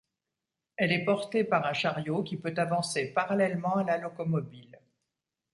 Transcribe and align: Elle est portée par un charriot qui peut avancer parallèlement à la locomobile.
Elle 0.77 0.93
est 0.93 1.05
portée 1.05 1.43
par 1.43 1.63
un 1.63 1.73
charriot 1.73 2.23
qui 2.23 2.35
peut 2.35 2.55
avancer 2.57 3.13
parallèlement 3.13 3.75
à 3.75 3.83
la 3.83 3.97
locomobile. 3.99 4.79